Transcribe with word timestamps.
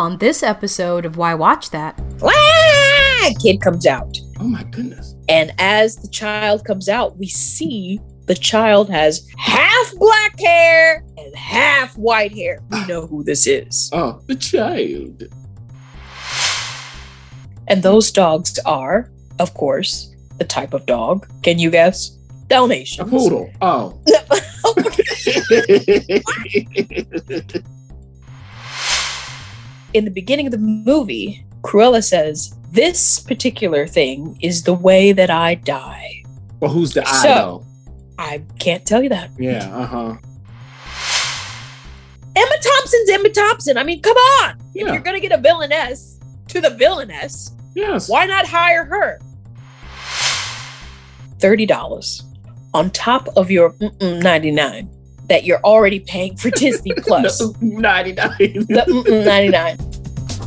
On 0.00 0.16
this 0.16 0.42
episode 0.42 1.04
of 1.04 1.18
Why 1.18 1.34
Watch 1.34 1.68
That, 1.72 2.00
Ah, 2.22 3.30
kid 3.38 3.60
comes 3.60 3.84
out. 3.84 4.16
Oh 4.38 4.44
my 4.44 4.62
goodness. 4.62 5.14
And 5.28 5.52
as 5.58 5.96
the 5.96 6.08
child 6.08 6.64
comes 6.64 6.88
out, 6.88 7.18
we 7.18 7.26
see 7.26 8.00
the 8.24 8.34
child 8.34 8.88
has 8.88 9.28
half 9.36 9.92
black 9.96 10.40
hair 10.40 11.04
and 11.18 11.36
half 11.36 11.98
white 11.98 12.32
hair. 12.32 12.62
We 12.70 12.86
know 12.86 13.06
who 13.06 13.22
this 13.22 13.46
is. 13.46 13.90
Oh, 13.92 14.22
the 14.26 14.36
child. 14.36 15.24
And 17.68 17.82
those 17.82 18.10
dogs 18.10 18.58
are, 18.64 19.10
of 19.38 19.52
course, 19.52 20.14
the 20.38 20.46
type 20.46 20.72
of 20.72 20.86
dog. 20.86 21.28
Can 21.42 21.58
you 21.58 21.70
guess? 21.70 22.16
Dalmatians. 22.46 23.06
A 23.06 23.10
poodle. 23.10 23.50
Oh. 23.60 24.00
In 29.92 30.04
the 30.04 30.10
beginning 30.10 30.46
of 30.46 30.52
the 30.52 30.58
movie, 30.58 31.44
Cruella 31.62 32.02
says, 32.02 32.54
This 32.70 33.18
particular 33.20 33.86
thing 33.86 34.38
is 34.40 34.62
the 34.62 34.74
way 34.74 35.12
that 35.12 35.30
I 35.30 35.56
die. 35.56 36.22
well, 36.60 36.70
who's 36.70 36.92
the 36.94 37.06
I 37.08 37.22
So- 37.22 37.28
though? 37.28 37.66
I 38.18 38.42
can't 38.58 38.84
tell 38.84 39.02
you 39.02 39.08
that. 39.08 39.30
Yeah, 39.38 39.64
uh-huh. 39.74 40.16
Emma 42.36 42.54
Thompson's 42.62 43.10
Emma 43.10 43.28
Thompson. 43.30 43.78
I 43.78 43.82
mean, 43.82 44.02
come 44.02 44.16
on. 44.16 44.58
If 44.74 44.86
you're 44.86 45.00
going 45.00 45.16
to 45.20 45.26
get 45.26 45.32
a 45.36 45.40
villainess 45.40 46.18
to 46.48 46.60
the 46.60 46.68
villainess, 46.70 47.52
Yes. 47.74 48.08
why 48.10 48.26
not 48.26 48.46
hire 48.46 48.84
her? 48.84 49.20
$30 51.38 52.22
on 52.74 52.90
top 52.90 53.26
of 53.36 53.50
your 53.50 53.70
mm-mm 53.72 54.22
99 54.22 54.90
that 55.30 55.44
you're 55.44 55.60
already 55.60 56.00
paying 56.00 56.36
for 56.36 56.50
Disney 56.50 56.92
Plus. 56.98 57.40
No, 57.40 57.54
99. 57.80 58.30
the 58.38 59.22
99. 59.24 59.76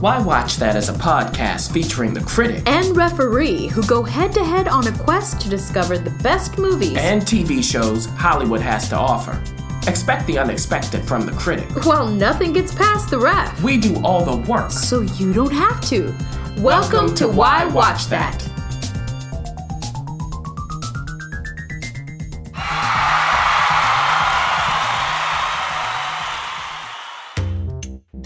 Why 0.01 0.19
Watch 0.21 0.57
That 0.57 0.75
as 0.75 0.89
a 0.89 0.93
podcast 0.93 1.71
featuring 1.71 2.13
the 2.13 2.19
critic 2.21 2.61
and 2.67 2.95
referee 2.95 3.67
who 3.67 3.81
go 3.87 4.03
head 4.03 4.33
to 4.33 4.43
head 4.43 4.67
on 4.67 4.85
a 4.87 4.91
quest 4.99 5.39
to 5.41 5.49
discover 5.49 5.97
the 5.97 6.09
best 6.21 6.57
movies. 6.57 6.97
and 6.97 7.21
TV 7.21 7.63
shows 7.63 8.05
Hollywood 8.07 8.59
has 8.61 8.89
to 8.89 8.97
offer. 8.97 9.41
Expect 9.89 10.27
the 10.27 10.37
unexpected 10.37 11.03
from 11.05 11.25
the 11.25 11.31
critic. 11.33 11.85
While 11.85 12.07
nothing 12.07 12.51
gets 12.53 12.73
past 12.75 13.09
the 13.09 13.19
ref, 13.19 13.61
We 13.63 13.77
do 13.77 13.95
all 14.03 14.23
the 14.25 14.37
work. 14.49 14.71
so 14.71 15.01
you 15.01 15.33
don't 15.33 15.53
have 15.53 15.79
to. 15.89 16.13
Welcome, 16.57 17.15
to 17.15 17.27
Why 17.27 17.65
Watch 17.65 18.07
That. 18.07 18.41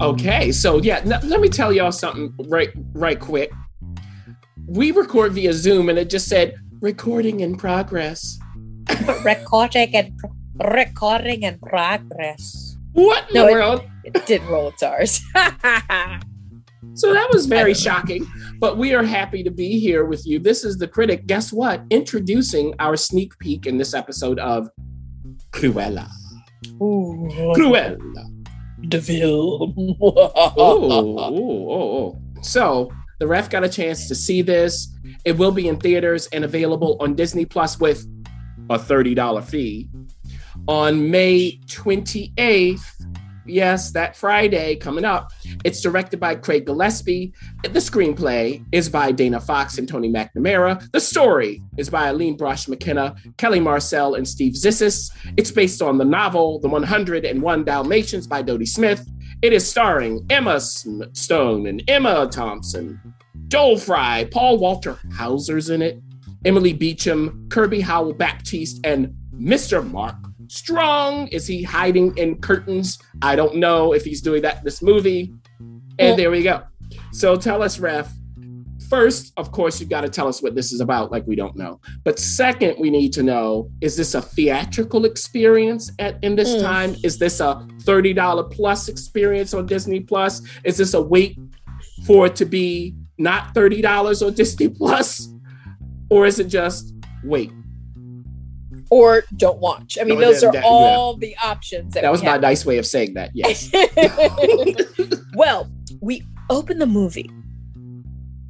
Okay, 0.00 0.52
so 0.52 0.78
yeah, 0.80 0.98
n- 0.98 1.20
let 1.28 1.40
me 1.40 1.48
tell 1.48 1.72
y'all 1.72 1.90
something 1.92 2.32
right 2.48 2.70
right 2.94 3.18
quick. 3.18 3.50
We 4.66 4.92
record 4.92 5.32
via 5.32 5.52
Zoom 5.52 5.88
and 5.88 5.98
it 5.98 6.08
just 6.10 6.28
said 6.28 6.54
recording 6.80 7.40
in 7.40 7.56
progress. 7.56 8.38
recording 9.24 9.94
and 9.96 10.20
recording 10.72 11.42
in 11.42 11.58
progress. 11.58 12.76
What 12.92 13.28
in 13.28 13.34
No, 13.34 13.44
the 13.46 13.48
it- 13.50 13.52
world? 13.54 13.82
It 14.04 14.26
didn't 14.26 14.48
roll 14.48 14.68
its 14.68 14.82
R's. 14.82 15.20
So 16.94 17.12
that 17.12 17.28
was 17.32 17.46
very 17.46 17.74
shocking, 17.74 18.26
but 18.58 18.76
we 18.76 18.92
are 18.92 19.04
happy 19.04 19.44
to 19.44 19.50
be 19.52 19.78
here 19.78 20.04
with 20.04 20.26
you. 20.26 20.40
This 20.40 20.64
is 20.64 20.78
the 20.78 20.88
critic. 20.88 21.26
Guess 21.28 21.52
what? 21.52 21.82
Introducing 21.90 22.74
our 22.80 22.96
sneak 22.96 23.38
peek 23.38 23.66
in 23.66 23.78
this 23.78 23.94
episode 23.94 24.40
of 24.40 24.68
Cruella. 25.52 26.08
Ooh, 26.82 27.28
Cruella. 27.56 27.98
Deville. 28.86 29.74
Oh, 29.76 30.32
oh, 30.56 31.18
oh, 31.18 31.70
oh. 31.70 32.18
So 32.42 32.92
the 33.18 33.26
ref 33.26 33.50
got 33.50 33.64
a 33.64 33.68
chance 33.68 34.08
to 34.08 34.14
see 34.14 34.42
this. 34.42 34.88
It 35.24 35.36
will 35.36 35.52
be 35.52 35.68
in 35.68 35.78
theaters 35.78 36.28
and 36.32 36.44
available 36.44 36.96
on 37.00 37.14
Disney 37.14 37.44
Plus 37.44 37.80
with 37.80 38.06
a 38.70 38.78
$30 38.78 39.44
fee 39.44 39.88
on 40.66 41.10
May 41.10 41.58
28th. 41.66 42.84
Yes, 43.48 43.90
that 43.92 44.14
Friday 44.14 44.76
coming 44.76 45.04
up. 45.04 45.32
It's 45.64 45.80
directed 45.80 46.20
by 46.20 46.34
Craig 46.34 46.66
Gillespie. 46.66 47.32
The 47.62 47.78
screenplay 47.80 48.64
is 48.72 48.88
by 48.88 49.10
Dana 49.10 49.40
Fox 49.40 49.78
and 49.78 49.88
Tony 49.88 50.10
McNamara. 50.10 50.90
The 50.92 51.00
story 51.00 51.62
is 51.78 51.88
by 51.88 52.08
Aline 52.08 52.36
Brosh 52.36 52.68
McKenna, 52.68 53.16
Kelly 53.38 53.60
Marcel, 53.60 54.14
and 54.14 54.28
Steve 54.28 54.52
Zissis. 54.52 55.10
It's 55.36 55.50
based 55.50 55.80
on 55.80 55.96
the 55.96 56.04
novel 56.04 56.60
The 56.60 56.68
101 56.68 57.64
Dalmatians 57.64 58.26
by 58.26 58.42
Dodie 58.42 58.66
Smith. 58.66 59.08
It 59.40 59.52
is 59.52 59.68
starring 59.68 60.26
Emma 60.30 60.60
Stone 60.60 61.66
and 61.66 61.82
Emma 61.88 62.28
Thompson, 62.30 63.00
Joel 63.48 63.78
Fry, 63.78 64.28
Paul 64.30 64.58
Walter 64.58 64.98
Hauser's 65.14 65.70
in 65.70 65.80
it, 65.80 66.02
Emily 66.44 66.72
Beecham, 66.72 67.48
Kirby 67.48 67.80
Howell 67.80 68.14
Baptiste, 68.14 68.80
and 68.84 69.14
Mr. 69.34 69.88
Mark 69.88 70.16
Strong. 70.48 71.28
Is 71.28 71.46
he 71.46 71.62
hiding 71.62 72.16
in 72.18 72.36
curtains? 72.40 72.98
I 73.22 73.36
don't 73.36 73.56
know 73.56 73.92
if 73.92 74.04
he's 74.04 74.20
doing 74.20 74.42
that 74.42 74.58
in 74.58 74.64
this 74.64 74.82
movie. 74.82 75.32
And 75.98 76.18
there 76.18 76.30
we 76.30 76.42
go. 76.42 76.62
So 77.12 77.36
tell 77.36 77.62
us, 77.62 77.78
Ref. 77.78 78.12
First, 78.88 79.34
of 79.36 79.52
course, 79.52 79.80
you've 79.80 79.90
got 79.90 80.00
to 80.02 80.08
tell 80.08 80.28
us 80.28 80.42
what 80.42 80.54
this 80.54 80.72
is 80.72 80.80
about, 80.80 81.12
like 81.12 81.26
we 81.26 81.36
don't 81.36 81.54
know. 81.56 81.78
But 82.04 82.18
second, 82.18 82.76
we 82.78 82.88
need 82.88 83.12
to 83.14 83.22
know 83.22 83.70
is 83.82 83.96
this 83.96 84.14
a 84.14 84.22
theatrical 84.22 85.04
experience 85.04 85.92
at 85.98 86.22
in 86.24 86.36
this 86.36 86.54
Mm. 86.54 86.62
time? 86.62 86.96
Is 87.04 87.18
this 87.18 87.40
a 87.40 87.66
$30 87.82 88.44
plus 88.50 88.88
experience 88.88 89.52
on 89.52 89.66
Disney 89.66 90.00
Plus? 90.00 90.40
Is 90.64 90.78
this 90.78 90.94
a 90.94 91.02
wait 91.02 91.36
for 92.06 92.26
it 92.26 92.36
to 92.36 92.46
be 92.46 92.94
not 93.18 93.52
$30 93.54 94.22
on 94.22 94.32
Disney 94.32 94.68
Plus? 94.70 95.28
Or 96.08 96.24
is 96.24 96.38
it 96.38 96.46
just 96.48 96.94
wait? 97.24 97.52
Or 98.90 99.24
don't 99.36 99.58
watch. 99.58 99.98
I 100.00 100.04
mean, 100.04 100.18
No, 100.20 100.26
those 100.32 100.40
that- 100.40 100.46
are 100.48 100.52
that- 100.52 100.62
yeah. 100.64 100.68
all 100.68 101.16
the 101.16 101.36
options 101.42 101.94
that, 101.94 102.02
That 102.02 102.12
was 102.12 102.22
my 102.22 102.36
nice 102.38 102.64
way 102.66 102.78
of 102.78 102.86
saying 102.86 103.14
that. 103.14 103.30
Yes. 103.34 103.70
well, 105.34 105.70
we 106.00 106.22
open 106.50 106.78
the 106.78 106.86
movie 106.86 107.30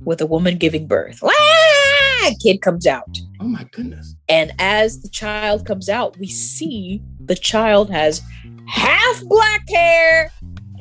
with 0.04 0.21
a 0.21 0.27
woman 0.27 0.56
giving 0.59 0.87
birth. 0.87 1.21
Ah! 1.24 2.30
Kid 2.42 2.60
comes 2.62 2.86
out. 2.86 3.18
oh 3.41 3.45
my 3.45 3.65
goodness. 3.72 4.15
And 4.28 4.53
as 4.59 5.01
the 5.03 5.09
child 5.09 5.66
comes 5.66 5.89
out, 5.89 6.16
we 6.18 6.27
see 6.28 7.03
the 7.24 7.34
child 7.34 7.91
has 7.91 8.22
half 8.66 9.22
black 9.24 9.68
hair 9.68 10.30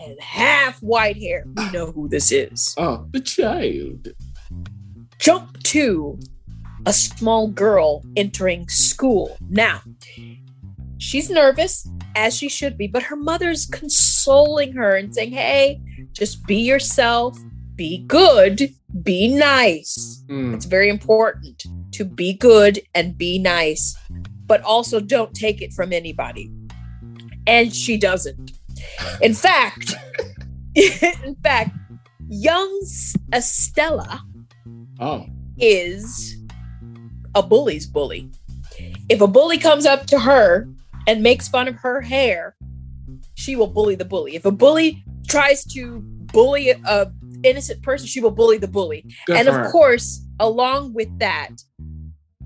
and 0.02 0.20
half 0.22 0.82
white 0.82 1.18
hair. 1.18 1.46
We 1.56 1.70
know 1.72 1.92
who 1.92 2.08
this 2.10 2.32
is. 2.32 2.74
Oh, 2.78 3.06
the 3.12 3.20
child. 3.20 4.10
Jump 5.20 5.62
to 5.64 6.20
a 6.88 6.94
small 6.94 7.50
girl 7.50 8.02
entering 8.16 8.68
school. 8.70 9.38
Now, 9.50 9.82
she's 10.98 11.30
nervous, 11.30 11.86
as 12.16 12.34
she 12.36 12.48
should 12.48 12.78
be, 12.78 12.88
but 12.88 13.04
her 13.04 13.18
mother's 13.18 13.66
consoling 13.66 14.72
her 14.74 14.96
and 14.96 15.14
saying, 15.14 15.34
Hey, 15.34 15.82
just 16.14 16.48
be 16.48 16.56
yourself, 16.56 17.38
be 17.76 18.00
good, 18.08 18.74
be 19.04 19.28
nice. 19.28 20.24
Mm. 20.28 20.54
It's 20.56 20.66
very 20.66 20.90
important 20.90 21.66
to 21.92 22.06
be 22.06 22.34
good 22.34 22.80
and 22.96 23.18
be 23.18 23.38
nice, 23.38 23.96
but 24.46 24.62
also 24.62 25.02
don't 25.02 25.34
take 25.34 25.62
it 25.62 25.74
from 25.74 25.92
anybody. 25.92 26.50
And 27.46 27.74
she 27.76 27.98
doesn't. 27.98 28.54
In 29.22 29.34
fact, 29.34 29.94
in 30.76 31.36
fact, 31.44 31.72
Young 32.30 32.82
Estella 33.34 34.22
Oh. 35.00 35.26
is 35.58 36.37
a 37.38 37.44
bully's 37.44 37.86
bully. 37.86 38.30
If 39.10 39.22
a 39.22 39.28
bully 39.28 39.58
comes 39.58 39.86
up 39.86 40.06
to 40.08 40.20
her 40.20 40.68
and 41.08 41.22
makes 41.22 41.48
fun 41.48 41.68
of 41.68 41.76
her 41.76 42.02
hair, 42.02 42.56
she 43.36 43.56
will 43.56 43.68
bully 43.68 43.96
the 43.96 44.06
bully. 44.06 44.36
If 44.36 44.46
a 44.46 44.52
bully 44.52 45.04
tries 45.28 45.64
to 45.76 46.00
bully 46.34 46.72
a 46.72 47.12
innocent 47.44 47.84
person, 47.84 48.08
she 48.08 48.20
will 48.20 48.32
bully 48.32 48.58
the 48.58 48.68
bully. 48.68 49.06
Good 49.28 49.38
and 49.38 49.48
of 49.48 49.54
her. 49.54 49.70
course, 49.72 50.26
along 50.40 50.94
with 50.94 51.20
that, 51.20 51.52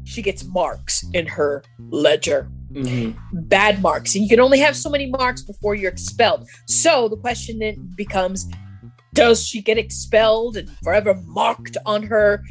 she 0.04 0.22
gets 0.22 0.44
marks 0.44 1.06
in 1.14 1.26
her 1.28 1.64
ledger. 1.90 2.50
Mhm. 2.74 3.16
Bad 3.34 3.82
marks. 3.82 4.16
And 4.16 4.24
you 4.24 4.30
can 4.30 4.40
only 4.40 4.60
have 4.60 4.76
so 4.76 4.90
many 4.90 5.08
marks 5.10 5.42
before 5.42 5.76
you're 5.76 5.92
expelled. 5.92 6.48
So 6.68 7.08
the 7.08 7.18
question 7.18 7.60
then 7.60 7.94
becomes 7.96 8.48
does 9.14 9.46
she 9.46 9.62
get 9.62 9.78
expelled 9.78 10.56
and 10.56 10.70
forever 10.84 11.14
marked 11.26 11.76
on 11.86 12.04
her 12.04 12.44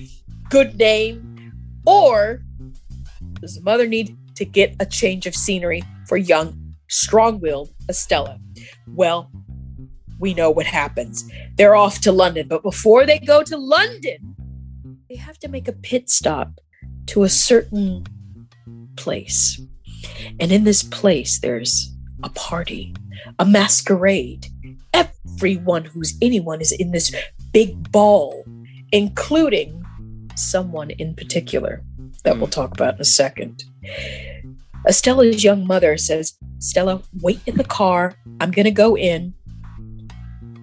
good 0.51 0.77
name? 0.79 1.40
Or 1.87 2.43
does 3.41 3.57
the 3.57 3.63
mother 3.63 3.87
need 3.87 4.17
to 4.37 4.45
get 4.45 4.77
a 4.81 4.87
change 4.87 5.27
of 5.27 5.35
scenery 5.35 5.83
for 6.07 6.17
young, 6.17 6.75
strong 6.89 7.41
willed 7.41 7.73
Estella? 7.89 8.39
Well, 8.89 9.31
we 10.19 10.35
know 10.35 10.51
what 10.51 10.67
happens. 10.67 11.25
They're 11.57 11.75
off 11.75 12.01
to 12.03 12.13
London, 12.13 12.47
but 12.49 12.63
before 12.63 13.07
they 13.07 13.19
go 13.19 13.43
to 13.43 13.57
London, 13.57 14.37
they 15.09 15.17
have 15.17 15.39
to 15.41 15.49
make 15.49 15.67
a 15.67 15.73
pit 15.73 16.11
stop 16.11 16.61
to 17.07 17.23
a 17.23 17.29
certain 17.29 18.07
place. 18.97 19.61
And 20.39 20.53
in 20.53 20.65
this 20.65 20.83
place, 20.83 21.41
there's 21.41 21.93
a 22.23 22.29
party, 22.31 22.95
a 23.39 23.47
masquerade. 23.47 24.47
Everyone 24.93 25.85
who's 25.85 26.15
anyone 26.21 26.61
is 26.61 26.73
in 26.73 26.93
this 26.93 27.15
big 27.53 27.91
ball, 27.91 28.45
including 28.93 29.80
someone 30.41 30.91
in 30.91 31.15
particular 31.15 31.83
that 32.25 32.39
we'll 32.39 32.49
talk 32.49 32.73
about 32.73 32.95
in 32.95 33.01
a 33.01 33.05
second. 33.05 33.65
Estella's 34.87 35.45
young 35.45 35.67
mother 35.67 35.97
says, 35.97 36.39
Stella, 36.59 37.03
wait 37.21 37.41
in 37.47 37.57
the 37.57 37.65
car. 37.65 38.15
I'm 38.41 38.51
going 38.51 38.65
to 38.65 38.71
go 38.71 38.97
in 38.97 39.35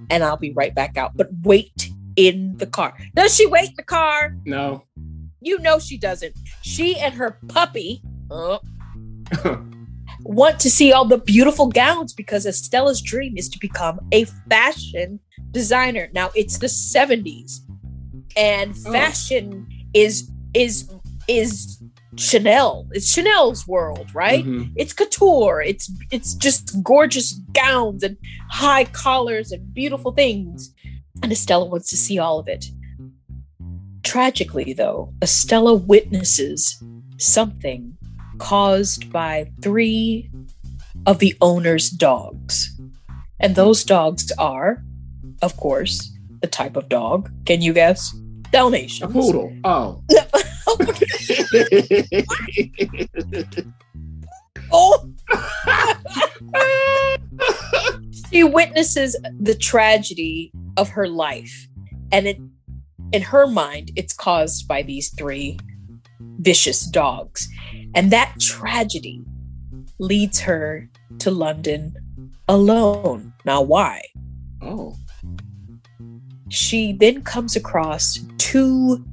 and 0.09 0.23
I'll 0.23 0.37
be 0.37 0.53
right 0.53 0.73
back 0.73 0.97
out. 0.97 1.15
But 1.15 1.29
wait 1.43 1.89
in 2.15 2.57
the 2.57 2.65
car. 2.65 2.93
Does 3.15 3.35
she 3.35 3.45
wait 3.45 3.69
in 3.69 3.75
the 3.77 3.83
car? 3.83 4.35
No. 4.45 4.83
You 5.39 5.59
know 5.59 5.79
she 5.79 5.97
doesn't. 5.97 6.35
She 6.61 6.97
and 6.97 7.13
her 7.13 7.39
puppy 7.47 8.01
uh, 8.31 8.57
want 10.23 10.59
to 10.61 10.69
see 10.69 10.91
all 10.91 11.05
the 11.05 11.19
beautiful 11.19 11.67
gowns 11.67 12.13
because 12.13 12.45
Estella's 12.45 13.01
dream 13.01 13.37
is 13.37 13.47
to 13.49 13.59
become 13.59 13.99
a 14.11 14.25
fashion 14.49 15.19
designer. 15.51 16.09
Now 16.11 16.31
it's 16.35 16.57
the 16.57 16.67
70s 16.67 17.59
and 18.37 18.73
Oh. 18.85 18.91
fashion 18.91 19.67
is 19.93 20.29
is 20.53 20.89
is 21.27 21.81
Chanel. 22.15 22.87
It's 22.91 23.11
Chanel's 23.13 23.67
world, 23.67 24.07
right? 24.15 24.45
Mhm. 24.45 24.71
It's 24.75 24.93
couture. 24.93 25.61
It's 25.61 25.91
it's 26.11 26.33
just 26.35 26.81
gorgeous 26.81 27.33
gowns 27.51 28.01
and 28.03 28.17
high 28.49 28.85
collars 28.85 29.51
and 29.51 29.73
beautiful 29.73 30.11
things. 30.13 30.73
And 31.21 31.31
Estella 31.31 31.65
wants 31.65 31.89
to 31.89 31.97
see 31.97 32.17
all 32.17 32.39
of 32.39 32.47
it. 32.47 32.65
Tragically, 34.03 34.73
though, 34.73 35.13
Estella 35.21 35.73
witnesses 35.75 36.81
something 37.17 37.97
caused 38.37 39.11
by 39.11 39.51
three 39.61 40.29
of 41.05 41.19
the 41.19 41.35
owner's 41.41 41.89
dogs. 41.89 42.79
And 43.39 43.55
those 43.55 43.83
dogs 43.83 44.31
are, 44.37 44.83
of 45.41 45.57
course, 45.57 46.11
the 46.41 46.47
type 46.47 46.75
of 46.77 46.87
dog. 46.89 47.31
Can 47.45 47.61
you 47.61 47.73
guess? 47.73 48.13
A 49.01 49.07
poodle. 49.07 49.51
Oh. 49.63 50.03
oh, 54.71 55.09
she 58.31 58.43
witnesses 58.43 59.15
the 59.39 59.55
tragedy 59.55 60.51
of 60.77 60.89
her 60.89 61.07
life 61.07 61.67
and 62.11 62.27
it 62.27 62.39
in 63.13 63.21
her 63.21 63.47
mind 63.47 63.91
it's 63.95 64.13
caused 64.13 64.67
by 64.67 64.81
these 64.81 65.13
three 65.15 65.57
vicious 66.39 66.85
dogs 66.85 67.47
and 67.95 68.11
that 68.11 68.33
tragedy 68.39 69.23
leads 69.99 70.39
her 70.39 70.89
to 71.19 71.31
london 71.31 71.95
alone 72.47 73.33
now 73.45 73.61
why 73.61 74.01
oh. 74.61 74.95
she 76.49 76.93
then 76.93 77.23
comes 77.23 77.55
across 77.55 78.19
two 78.57 79.05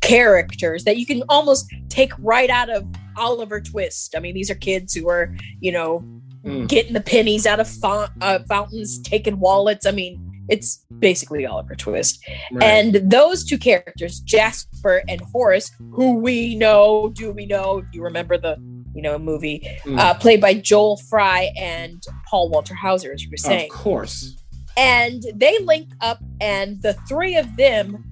characters 0.00 0.84
that 0.84 0.96
you 0.96 1.06
can 1.06 1.22
almost 1.28 1.66
take 1.88 2.12
right 2.18 2.50
out 2.50 2.70
of 2.70 2.86
Oliver 3.16 3.60
Twist. 3.60 4.14
I 4.16 4.20
mean, 4.20 4.34
these 4.34 4.50
are 4.50 4.54
kids 4.54 4.94
who 4.94 5.08
are, 5.08 5.34
you 5.60 5.72
know, 5.72 6.04
Mm. 6.44 6.68
getting 6.68 6.92
the 6.92 7.00
pennies 7.00 7.46
out 7.46 7.58
of 7.58 7.66
fount- 7.68 8.12
uh, 8.20 8.38
fountains, 8.48 9.00
taking 9.00 9.40
wallets. 9.40 9.84
I 9.84 9.90
mean, 9.90 10.20
it's 10.48 10.84
basically 11.00 11.44
Oliver 11.44 11.74
Twist. 11.74 12.24
Right. 12.52 12.62
And 12.64 12.94
those 13.10 13.44
two 13.44 13.58
characters, 13.58 14.20
Jasper 14.20 15.02
and 15.08 15.20
Horace, 15.32 15.72
who 15.90 16.14
we 16.14 16.54
know, 16.54 17.10
do 17.12 17.32
we 17.32 17.44
know? 17.44 17.82
You 17.92 18.02
remember 18.04 18.38
the, 18.38 18.56
you 18.94 19.02
know, 19.02 19.18
movie 19.18 19.66
Mm. 19.84 19.98
uh, 19.98 20.14
played 20.14 20.40
by 20.40 20.54
Joel 20.54 20.96
Fry 21.10 21.50
and 21.58 22.02
Paul 22.30 22.48
Walter 22.50 22.74
Hauser, 22.74 23.12
as 23.12 23.22
you 23.24 23.30
were 23.32 23.36
saying 23.36 23.68
of 23.70 23.76
course. 23.76 24.36
and 24.76 25.24
they 25.34 25.58
link 25.58 25.88
up 26.00 26.20
and 26.40 26.80
the 26.82 26.92
three 27.08 27.34
of 27.36 27.56
them 27.56 28.04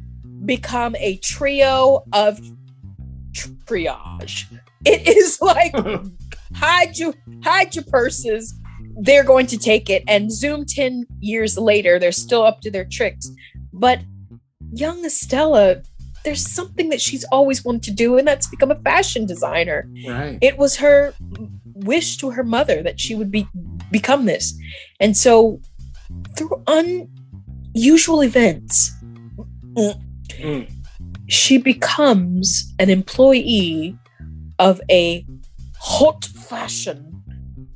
become 0.46 0.96
a 0.96 1.16
trio 1.18 2.04
of 2.12 2.40
triage. 3.32 4.44
It 4.84 5.06
is 5.06 5.40
like 5.42 5.74
hide 6.54 6.98
your 6.98 7.14
hide 7.42 7.74
your 7.74 7.84
purses. 7.84 8.54
They're 8.98 9.24
going 9.24 9.46
to 9.48 9.58
take 9.58 9.90
it. 9.90 10.02
And 10.08 10.32
zoom 10.32 10.64
10 10.64 11.06
years 11.20 11.58
later 11.58 11.98
they're 11.98 12.12
still 12.12 12.42
up 12.42 12.60
to 12.62 12.70
their 12.70 12.84
tricks. 12.84 13.30
But 13.72 14.00
young 14.72 15.04
estella 15.04 15.82
there's 16.24 16.44
something 16.44 16.88
that 16.88 17.00
she's 17.00 17.24
always 17.30 17.64
wanted 17.64 17.84
to 17.84 17.92
do 17.92 18.18
and 18.18 18.26
that's 18.26 18.48
become 18.48 18.72
a 18.72 18.80
fashion 18.80 19.26
designer. 19.26 19.88
Right. 20.06 20.38
it 20.40 20.58
was 20.58 20.76
her 20.76 21.14
wish 21.74 22.16
to 22.16 22.30
her 22.30 22.42
mother 22.42 22.82
that 22.82 22.98
she 22.98 23.14
would 23.14 23.30
be 23.30 23.46
become 23.90 24.24
this. 24.24 24.58
And 24.98 25.16
so 25.16 25.60
through 26.36 26.62
unusual 26.66 28.22
events 28.22 28.92
Mm. 30.40 30.70
she 31.28 31.58
becomes 31.58 32.72
an 32.78 32.90
employee 32.90 33.96
of 34.58 34.80
a 34.90 35.24
hot 35.78 36.24
fashion 36.24 37.22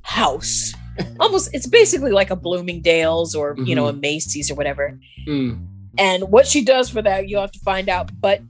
house 0.03 0.73
almost 1.21 1.51
it's 1.55 1.67
basically 1.67 2.11
like 2.13 2.31
a 2.31 2.37
bloomingdale's 2.37 3.35
or 3.35 3.55
you 3.59 3.75
know 3.75 3.87
a 3.89 3.93
macy's 3.93 4.51
or 4.51 4.55
whatever 4.55 4.99
Mm. 5.29 5.67
and 5.99 6.23
what 6.31 6.47
she 6.47 6.65
does 6.65 6.89
for 6.91 7.03
that 7.03 7.29
you'll 7.29 7.43
have 7.43 7.53
to 7.53 7.59
find 7.61 7.89
out 7.89 8.11
but 8.21 8.41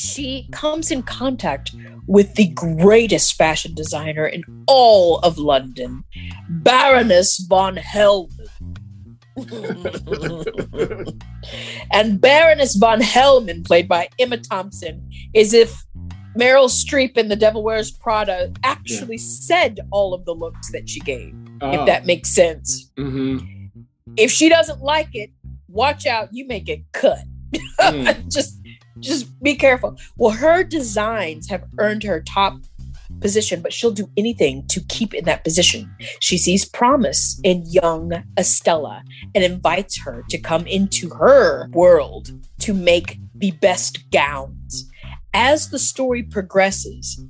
she 0.00 0.48
comes 0.52 0.90
in 0.90 1.02
contact 1.02 1.72
with 2.06 2.34
the 2.36 2.46
greatest 2.48 3.34
fashion 3.34 3.74
designer 3.74 4.26
in 4.26 4.42
all 4.66 5.18
of 5.18 5.36
london 5.38 6.02
baroness 6.48 7.38
von 7.48 7.76
helm 7.76 8.28
and 11.92 12.20
baroness 12.20 12.74
von 12.76 13.00
hellman 13.00 13.64
played 13.66 13.88
by 13.88 14.08
emma 14.18 14.36
thompson 14.36 15.08
is 15.34 15.52
if 15.52 15.84
meryl 16.36 16.68
streep 16.68 17.16
in 17.16 17.28
the 17.28 17.36
devil 17.36 17.62
wears 17.62 17.90
prada 17.90 18.52
actually 18.64 19.18
said 19.18 19.80
all 19.90 20.14
of 20.14 20.24
the 20.24 20.34
looks 20.34 20.70
that 20.72 20.88
she 20.88 21.00
gave 21.00 21.34
Oh. 21.60 21.72
if 21.72 21.86
that 21.86 22.06
makes 22.06 22.28
sense 22.28 22.92
hmm 22.96 23.38
if 24.16 24.30
she 24.30 24.48
doesn't 24.48 24.80
like 24.80 25.14
it, 25.14 25.30
watch 25.68 26.06
out, 26.06 26.28
you 26.32 26.46
may 26.46 26.60
get 26.60 26.80
cut. 26.92 27.20
Mm. 27.80 28.28
just 28.32 28.58
just 28.98 29.40
be 29.42 29.54
careful. 29.54 29.96
Well, 30.16 30.32
her 30.32 30.64
designs 30.64 31.48
have 31.48 31.64
earned 31.78 32.02
her 32.02 32.20
top 32.20 32.58
position, 33.20 33.60
but 33.62 33.72
she'll 33.72 33.90
do 33.90 34.08
anything 34.16 34.66
to 34.68 34.80
keep 34.88 35.14
in 35.14 35.24
that 35.24 35.44
position. 35.44 35.90
She 36.20 36.38
sees 36.38 36.64
promise 36.64 37.40
in 37.44 37.64
young 37.66 38.12
Estella 38.38 39.02
and 39.34 39.44
invites 39.44 40.00
her 40.02 40.24
to 40.30 40.38
come 40.38 40.66
into 40.66 41.08
her 41.10 41.68
world 41.72 42.30
to 42.60 42.74
make 42.74 43.18
the 43.34 43.52
best 43.52 44.10
gowns. 44.10 44.90
As 45.34 45.68
the 45.70 45.78
story 45.78 46.22
progresses, 46.22 47.20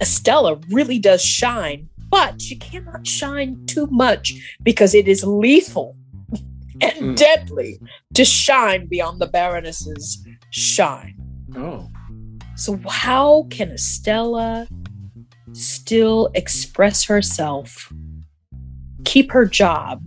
Estella 0.00 0.58
really 0.70 0.98
does 0.98 1.22
shine, 1.22 1.88
but 2.10 2.40
she 2.40 2.56
cannot 2.56 3.06
shine 3.06 3.64
too 3.66 3.86
much 3.90 4.32
because 4.62 4.94
it 4.94 5.06
is 5.08 5.24
lethal 5.24 5.96
and 6.80 6.94
Mm. 7.00 7.16
deadly 7.16 7.78
to 8.14 8.24
shine 8.24 8.86
beyond 8.86 9.20
the 9.20 9.26
Baroness's 9.26 10.24
shine. 10.50 11.16
Oh. 11.56 11.88
So, 12.56 12.78
how 12.88 13.46
can 13.50 13.70
Estella 13.70 14.66
still 15.52 16.30
express 16.34 17.04
herself, 17.04 17.92
keep 19.04 19.32
her 19.32 19.46
job, 19.46 20.04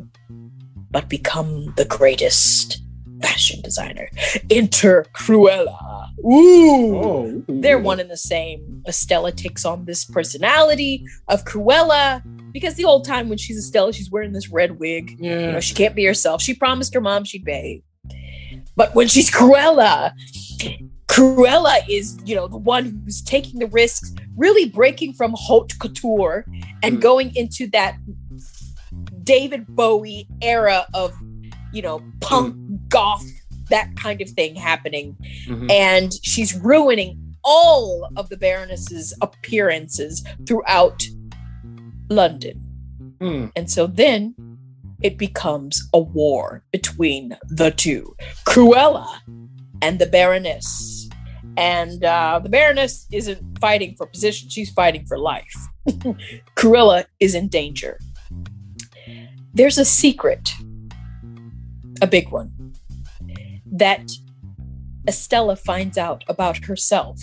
but 0.91 1.09
become 1.09 1.73
the 1.77 1.85
greatest 1.85 2.81
fashion 3.21 3.61
designer. 3.61 4.09
Enter 4.49 5.05
Cruella. 5.15 6.09
Ooh. 6.25 6.95
Oh, 6.97 7.43
They're 7.47 7.79
one 7.79 7.99
and 7.99 8.09
the 8.11 8.17
same. 8.17 8.83
Estella 8.87 9.31
takes 9.31 9.65
on 9.65 9.85
this 9.85 10.05
personality 10.05 11.05
of 11.27 11.45
Cruella 11.45 12.21
because 12.51 12.75
the 12.75 12.85
old 12.85 13.05
time 13.05 13.29
when 13.29 13.37
she's 13.37 13.57
Estella, 13.57 13.93
she's 13.93 14.11
wearing 14.11 14.33
this 14.33 14.49
red 14.49 14.79
wig. 14.79 15.17
You 15.19 15.31
Yeah. 15.31 15.51
know, 15.51 15.59
she 15.59 15.73
can't 15.73 15.95
be 15.95 16.03
herself. 16.05 16.41
She 16.41 16.53
promised 16.53 16.93
her 16.93 17.01
mom 17.01 17.23
she'd 17.23 17.45
behave. 17.45 17.81
But 18.75 18.93
when 18.95 19.07
she's 19.07 19.31
Cruella, 19.31 20.11
Cruella 21.07 21.77
is, 21.89 22.17
you 22.25 22.35
know, 22.35 22.47
the 22.47 22.57
one 22.57 23.01
who's 23.03 23.21
taking 23.21 23.59
the 23.59 23.67
risks, 23.67 24.13
really 24.35 24.65
breaking 24.69 25.13
from 25.13 25.33
haute 25.35 25.77
couture 25.79 26.45
and 26.81 26.97
Mm. 26.97 27.01
going 27.01 27.35
into 27.35 27.67
that 27.67 27.97
David 29.23 29.67
Bowie 29.67 30.27
era 30.41 30.85
of, 30.93 31.13
you 31.71 31.81
know, 31.81 32.01
punk, 32.19 32.55
goth, 32.89 33.25
that 33.69 33.95
kind 33.95 34.21
of 34.21 34.29
thing 34.29 34.55
happening. 34.55 35.15
Mhm. 35.47 35.71
And 35.71 36.13
she's 36.21 36.53
ruining 36.55 37.35
all 37.43 38.09
of 38.15 38.29
the 38.29 38.37
Baroness's 38.37 39.13
appearances 39.21 40.23
throughout 40.45 41.05
London. 42.09 42.61
Mm. 43.19 43.51
And 43.55 43.69
so 43.69 43.87
then 43.87 44.35
it 45.01 45.17
becomes 45.17 45.87
a 45.93 45.99
war 45.99 46.63
between 46.71 47.35
the 47.49 47.71
two 47.71 48.15
Cruella 48.45 49.07
and 49.83 49.99
the 49.99 50.05
Baroness. 50.05 51.09
And 51.57 52.03
uh, 52.05 52.39
the 52.41 52.47
Baroness 52.47 53.05
isn't 53.11 53.59
fighting 53.59 53.95
for 53.97 54.07
position, 54.07 54.49
she's 54.49 54.71
fighting 54.71 55.05
for 55.05 55.19
life. 55.19 55.53
Cruella 56.55 57.05
is 57.19 57.35
in 57.35 57.49
danger. 57.49 57.99
There's 59.53 59.77
a 59.77 59.85
secret, 59.85 60.51
a 62.01 62.07
big 62.07 62.29
one, 62.29 62.73
that 63.71 64.09
Estella 65.05 65.57
finds 65.57 65.97
out 65.97 66.23
about 66.29 66.65
herself 66.65 67.19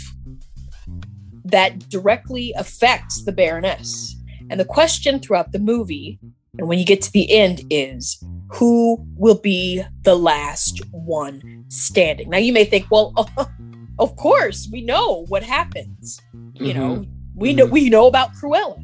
that 1.44 1.88
directly 1.88 2.52
affects 2.58 3.24
the 3.24 3.32
Baroness. 3.32 4.14
And 4.50 4.60
the 4.60 4.66
question 4.66 5.18
throughout 5.18 5.52
the 5.52 5.58
movie, 5.58 6.20
and 6.58 6.68
when 6.68 6.78
you 6.78 6.84
get 6.84 7.00
to 7.02 7.12
the 7.12 7.32
end, 7.32 7.62
is 7.70 8.22
who 8.52 9.04
will 9.16 9.38
be 9.38 9.82
the 10.02 10.14
last 10.16 10.80
one 10.90 11.64
standing? 11.68 12.30
Now, 12.30 12.38
you 12.38 12.52
may 12.52 12.64
think, 12.64 12.86
well, 12.90 13.14
of 13.98 14.16
course, 14.16 14.68
we 14.72 14.80
know 14.82 15.24
what 15.28 15.42
happens. 15.42 16.20
You 16.54 16.74
know, 16.74 17.06
we 17.34 17.52
know 17.54 17.66
we 17.66 17.88
know 17.88 18.06
about 18.06 18.34
Cruella. 18.34 18.76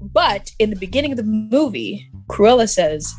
But 0.00 0.52
in 0.58 0.70
the 0.70 0.76
beginning 0.76 1.10
of 1.10 1.16
the 1.16 1.22
movie, 1.24 2.08
Cruella 2.28 2.68
says, 2.68 3.12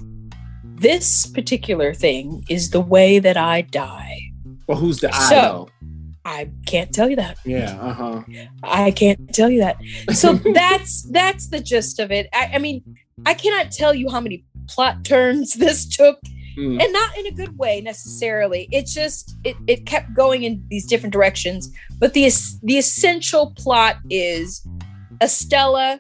"This 0.63 1.25
particular 1.25 1.94
thing 1.94 2.44
is 2.50 2.70
the 2.70 2.79
way 2.82 3.20
that 3.20 3.38
I 3.38 3.62
die." 3.62 4.20
Well, 4.67 4.77
who's 4.77 5.00
the 5.01 5.13
I 5.13 5.29
So- 5.29 5.36
though? 5.36 5.70
I 6.27 6.50
can't 6.65 6.91
tell 6.91 7.08
you 7.08 7.15
that. 7.17 7.38
Yeah. 7.46 7.77
Uh 7.79 7.94
huh. 7.94 8.24
I 8.63 8.89
can't 8.89 9.32
tell 9.32 9.48
you 9.50 9.60
that. 9.60 9.77
So 10.13 10.34
that's 10.55 11.03
that's 11.12 11.50
the 11.50 11.60
gist 11.60 12.00
of 12.00 12.12
it. 12.12 12.27
I, 12.34 12.51
I 12.55 12.58
mean, 12.58 12.82
I 13.27 13.36
cannot 13.36 13.72
tell 13.72 13.94
you 13.94 14.10
how 14.10 14.22
many 14.22 14.44
plot 14.68 15.04
turns 15.06 15.54
this 15.56 15.86
took, 15.88 16.20
Mm. 16.58 16.82
and 16.82 16.94
not 16.94 17.18
in 17.18 17.26
a 17.28 17.32
good 17.32 17.58
way 17.58 17.82
necessarily. 17.82 18.70
It 18.72 18.86
just 18.86 19.36
it 19.44 19.58
it 19.68 19.86
kept 19.86 20.14
going 20.14 20.44
in 20.44 20.64
these 20.70 20.86
different 20.86 21.12
directions. 21.12 21.70
But 22.00 22.14
the 22.14 22.32
the 22.64 22.78
essential 22.78 23.54
plot 23.58 23.98
is 24.10 24.66
Estella 25.22 26.00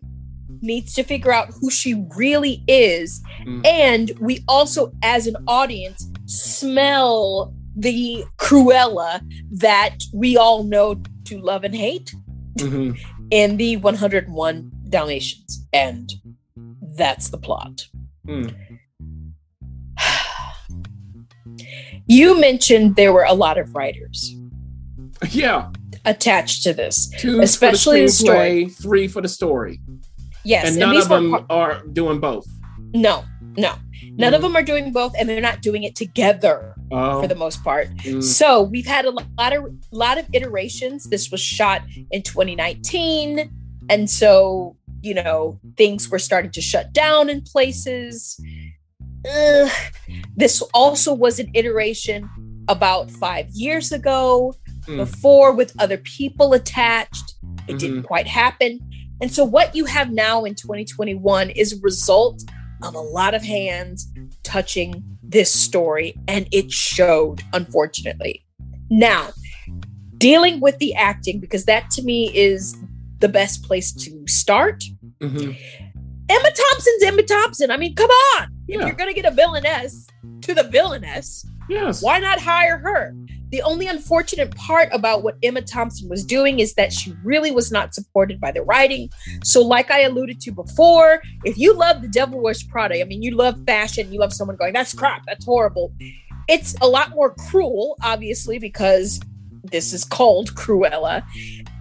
needs 0.61 0.93
to 0.93 1.03
figure 1.03 1.33
out 1.33 1.49
who 1.59 1.69
she 1.69 2.05
really 2.15 2.63
is, 2.67 3.21
Mm. 3.45 3.65
and 3.67 4.11
we 4.21 4.43
also, 4.47 4.93
as 5.03 5.27
an 5.27 5.35
audience, 5.45 6.07
smell 6.25 7.53
the 7.75 8.23
Cruella 8.37 9.19
that 9.51 9.97
we 10.13 10.37
all 10.37 10.63
know 10.63 11.01
to 11.25 11.37
love 11.39 11.63
and 11.65 11.75
hate 11.75 12.15
Mhm. 12.57 12.97
in 13.29 13.57
the 13.57 13.75
101 13.77 14.71
Dalmatians. 14.89 15.65
And 15.73 16.13
that's 16.95 17.29
the 17.29 17.37
plot. 17.37 17.87
Mm. 18.25 18.53
You 22.07 22.39
mentioned 22.39 22.95
there 22.95 23.13
were 23.13 23.23
a 23.23 23.33
lot 23.33 23.57
of 23.57 23.73
writers 23.75 24.35
Yeah. 25.31 25.69
attached 26.05 26.63
to 26.63 26.73
this. 26.73 27.09
Two 27.17 27.41
Especially 27.41 28.01
for 28.07 28.11
the 28.11 28.23
the 28.23 28.29
screenplay, 28.29 28.81
three 28.81 29.07
for 29.07 29.21
the 29.21 29.27
story, 29.27 29.79
Yes, 30.43 30.67
and 30.69 30.77
none 30.77 30.91
these 30.95 31.03
of 31.03 31.09
them 31.09 31.31
par- 31.31 31.45
are 31.49 31.83
doing 31.87 32.19
both. 32.19 32.45
no, 32.93 33.23
no. 33.57 33.75
None 34.17 34.33
of 34.33 34.39
Mm. 34.41 34.43
them 34.43 34.55
are 34.55 34.63
doing 34.63 34.91
both, 34.93 35.13
and 35.17 35.27
they're 35.27 35.41
not 35.41 35.61
doing 35.61 35.83
it 35.83 35.95
together 35.95 36.75
Oh. 36.91 37.21
for 37.21 37.27
the 37.27 37.35
most 37.35 37.63
part. 37.63 37.89
Mm. 37.97 38.21
So 38.23 38.61
we've 38.61 38.85
had 38.85 39.05
a 39.05 39.11
lot 39.11 39.53
of 39.53 39.65
lot 39.91 40.17
of 40.17 40.25
iterations. 40.33 41.05
This 41.05 41.31
was 41.31 41.41
shot 41.41 41.81
in 42.11 42.21
2019, 42.21 43.49
and 43.89 44.09
so 44.09 44.74
you 45.05 45.13
know 45.13 45.59
things 45.77 46.09
were 46.09 46.19
starting 46.19 46.51
to 46.51 46.61
shut 46.61 46.91
down 46.93 47.29
in 47.29 47.41
places. 47.41 48.39
Ugh. 49.29 49.71
This 50.35 50.61
also 50.73 51.13
was 51.13 51.39
an 51.39 51.49
iteration 51.53 52.29
about 52.67 53.11
five 53.11 53.47
years 53.53 53.91
ago, 53.91 54.53
Mm. 54.87 54.97
before 54.97 55.51
with 55.51 55.73
other 55.79 55.97
people 55.97 56.53
attached. 56.53 57.33
It 57.67 57.79
didn't 57.79 58.03
Mhm. 58.03 58.05
quite 58.05 58.27
happen, 58.27 58.79
and 59.21 59.31
so 59.31 59.43
what 59.43 59.75
you 59.75 59.85
have 59.85 60.11
now 60.11 60.43
in 60.45 60.53
2021 60.53 61.49
is 61.49 61.73
a 61.73 61.79
result 61.81 62.43
of 62.83 62.93
a 62.93 62.99
lot 62.99 63.33
of 63.33 63.43
hands 63.43 64.07
touching 64.43 65.03
this 65.23 65.51
story, 65.51 66.15
and 66.27 66.47
it 66.51 66.71
showed, 66.71 67.41
unfortunately. 67.53 68.43
Now, 68.91 69.29
dealing 70.17 70.59
with 70.59 70.77
the 70.77 70.93
acting, 70.93 71.39
because 71.39 71.65
that 71.65 71.89
to 71.91 72.03
me 72.03 72.29
is 72.35 72.75
the 73.19 73.29
best 73.29 73.63
place 73.63 73.91
to 73.93 74.23
start. 74.27 74.83
Mhm. 75.21 75.57
Emma 76.27 76.49
Thompson's 76.51 77.03
Emma 77.03 77.23
Thompson. 77.23 77.71
I 77.71 77.77
mean, 77.77 77.95
come 77.95 78.09
on. 78.09 78.47
If 78.67 78.81
you're 78.81 78.93
going 78.93 79.13
to 79.13 79.19
get 79.21 79.31
a 79.31 79.35
villainess 79.35 80.07
to 80.41 80.53
the 80.53 80.63
villainess, 80.63 81.45
Yes. 81.69 82.01
why 82.01 82.19
not 82.19 82.39
hire 82.39 82.77
her? 82.79 83.13
The 83.51 83.61
only 83.61 83.85
unfortunate 83.87 84.53
part 84.55 84.89
about 84.91 85.23
what 85.23 85.37
Emma 85.43 85.61
Thompson 85.61 86.09
was 86.09 86.25
doing 86.25 86.59
is 86.59 86.73
that 86.73 86.91
she 86.91 87.13
really 87.23 87.51
was 87.51 87.71
not 87.71 87.93
supported 87.93 88.41
by 88.41 88.51
the 88.51 88.63
writing. 88.63 89.09
So, 89.43 89.61
like 89.61 89.91
I 89.91 90.01
alluded 90.01 90.41
to 90.41 90.51
before, 90.51 91.21
if 91.45 91.57
you 91.57 91.73
love 91.73 92.01
The 92.01 92.07
Devil 92.07 92.41
Wears 92.41 92.63
Prada, 92.63 92.99
I 92.99 93.03
mean, 93.05 93.21
you 93.21 93.31
love 93.35 93.59
fashion, 93.67 94.11
you 94.11 94.19
love 94.19 94.33
someone 94.33 94.57
going, 94.57 94.73
that's 94.73 94.93
crap, 94.95 95.21
that's 95.27 95.45
horrible. 95.45 95.93
It's 96.49 96.75
a 96.81 96.87
lot 96.87 97.11
more 97.11 97.33
cruel, 97.35 97.97
obviously, 98.03 98.57
because 98.57 99.19
this 99.71 99.93
is 99.93 100.03
called 100.03 100.55
Cruella. 100.55 101.23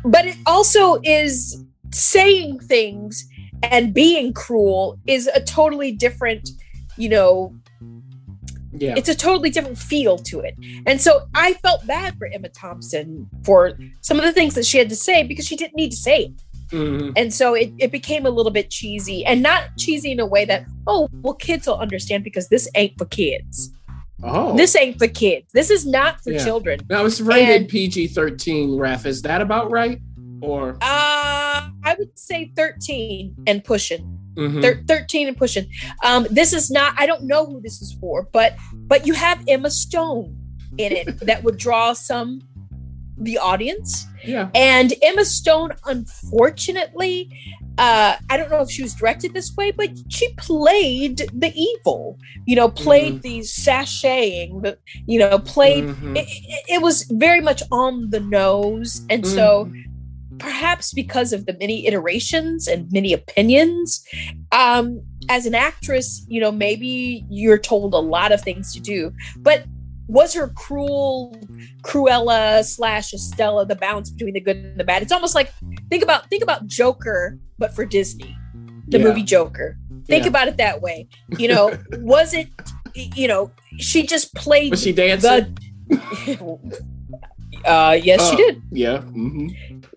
But 0.04 0.26
it 0.26 0.36
also 0.46 1.00
is 1.02 1.62
saying 1.92 2.60
things 2.60 3.26
and 3.62 3.94
being 3.94 4.32
cruel 4.32 4.98
is 5.06 5.26
a 5.28 5.40
totally 5.40 5.92
different, 5.92 6.50
you 6.96 7.08
know, 7.08 7.54
Yeah. 8.76 8.94
it's 8.96 9.08
a 9.08 9.14
totally 9.14 9.50
different 9.50 9.78
feel 9.78 10.18
to 10.18 10.40
it. 10.40 10.54
And 10.86 11.00
so 11.00 11.26
I 11.34 11.54
felt 11.54 11.86
bad 11.86 12.18
for 12.18 12.26
Emma 12.26 12.48
Thompson 12.48 13.28
for 13.44 13.78
some 14.00 14.18
of 14.18 14.24
the 14.24 14.32
things 14.32 14.54
that 14.54 14.66
she 14.66 14.78
had 14.78 14.88
to 14.88 14.96
say 14.96 15.22
because 15.22 15.46
she 15.46 15.56
didn't 15.56 15.76
need 15.76 15.90
to 15.90 15.96
say 15.96 16.24
it. 16.24 16.32
Mhm. 16.70 17.12
And 17.16 17.32
so 17.32 17.54
it, 17.54 17.72
it 17.78 17.92
became 17.92 18.26
a 18.26 18.30
little 18.30 18.50
bit 18.50 18.70
cheesy 18.70 19.24
and 19.24 19.42
not 19.42 19.76
cheesy 19.78 20.10
in 20.10 20.18
a 20.18 20.26
way 20.26 20.44
that, 20.46 20.64
oh, 20.86 21.08
well, 21.22 21.34
kids 21.34 21.66
will 21.68 21.76
understand 21.78 22.24
because 22.24 22.48
this 22.48 22.68
ain't 22.74 22.98
for 22.98 23.04
kids. 23.04 23.70
Oh. 24.26 24.56
This 24.56 24.74
ain't 24.74 24.98
for 24.98 25.06
kids. 25.06 25.46
This 25.52 25.70
is 25.70 25.84
not 25.86 26.22
for 26.22 26.32
Yeah. 26.32 26.44
children. 26.44 26.80
now 26.88 27.04
it's 27.04 27.20
rated 27.20 27.62
and- 27.62 27.68
PG 27.68 28.08
thirteen. 28.08 28.76
Ref, 28.76 29.04
is 29.06 29.22
that 29.22 29.40
about 29.42 29.70
right? 29.70 30.00
Or 30.40 30.76
Uh, 30.82 31.68
I 31.86 31.94
would 31.98 32.18
say 32.18 32.50
13 32.56 33.34
and 33.46 33.62
pushing. 33.64 34.18
Mhm. 34.36 34.60
Thir- 34.62 34.82
13 34.88 35.28
and 35.28 35.36
pushing. 35.36 35.66
Um, 36.04 36.26
this 36.30 36.52
is 36.52 36.70
not, 36.70 36.94
I 36.98 37.06
don't 37.06 37.24
know 37.24 37.46
who 37.46 37.60
this 37.60 37.80
is 37.82 37.92
for, 38.00 38.28
but 38.32 38.54
but 38.72 39.06
you 39.06 39.12
have 39.14 39.42
Emma 39.46 39.70
Stone 39.70 40.36
in 40.76 40.92
it 40.92 41.06
that 41.20 41.44
would 41.44 41.56
draw 41.56 41.92
some 41.92 42.40
the 43.16 43.38
audience. 43.38 44.06
yeah. 44.26 44.48
And 44.54 44.92
Emma 45.02 45.24
Stone, 45.24 45.70
unfortunately, 45.86 47.30
uh, 47.78 48.16
I 48.30 48.36
don't 48.36 48.50
know 48.50 48.60
if 48.62 48.70
she 48.70 48.82
was 48.82 48.94
directed 48.94 49.34
this 49.34 49.54
way, 49.56 49.72
but 49.72 49.90
she 50.08 50.32
played 50.34 51.18
the 51.32 51.52
evil. 51.54 52.18
You 52.46 52.56
know, 52.56 52.68
played 52.68 53.22
the 53.22 53.40
sashaying. 53.40 54.62
The 54.62 54.78
you 55.06 55.18
know, 55.18 55.38
played. 55.38 55.84
Mhm. 55.84 56.16
It, 56.18 56.64
it, 56.68 56.82
was 56.82 57.02
very 57.10 57.40
much 57.40 57.62
on 57.72 58.10
the 58.10 58.20
nose, 58.20 59.02
and 59.10 59.26
so 59.26 59.66
Mhm. 59.66 60.38
perhaps 60.38 60.92
because 60.92 61.32
of 61.32 61.46
the 61.46 61.56
many 61.58 61.86
iterations 61.86 62.66
and 62.66 62.90
many 62.92 63.12
opinions 63.12 64.04
um 64.52 65.00
as 65.28 65.46
an 65.46 65.54
actress 65.54 66.24
you 66.28 66.40
know 66.40 66.50
maybe 66.50 67.24
you're 67.30 67.56
told 67.58 67.94
a 67.94 67.98
lot 67.98 68.32
of 68.32 68.40
things 68.42 68.72
to 68.72 68.80
do 68.80 69.12
but 69.42 69.64
was 70.08 70.34
her 70.34 70.48
cruel 70.48 71.34
cruella 71.82 72.62
slash 72.64 73.12
estella 73.14 73.64
the 73.66 73.74
balance 73.76 74.10
between 74.10 74.34
the 74.34 74.40
good 74.40 74.56
and 74.56 74.78
the 74.78 74.84
bad 74.84 75.02
it's 75.02 75.12
almost 75.12 75.34
like 75.34 75.50
think 75.88 76.02
about 76.02 76.28
think 76.28 76.42
about 76.42 76.66
joker 76.66 77.38
but 77.58 77.74
for 77.74 77.84
disney 77.84 78.36
the 78.88 78.98
Yeah. 78.98 79.04
movie 79.04 79.22
joker 79.22 79.78
think 80.06 80.24
Yeah. 80.24 80.28
about 80.30 80.48
it 80.48 80.56
that 80.58 80.82
way 80.82 81.08
you 81.38 81.48
know 81.48 81.76
was 81.98 82.34
it 82.34 82.48
you 82.94 83.26
know, 83.26 83.50
she 83.78 84.06
just 84.06 84.32
played 84.36 84.70
Was 84.70 84.80
she 84.82 84.92
dancing? 84.92 85.56
the. 85.88 86.58
uh, 87.64 87.98
yes, 88.00 88.30
she 88.30 88.34
Oh. 88.34 88.36
did. 88.36 88.62
yeah. 88.70 89.00
hmm 89.00 89.48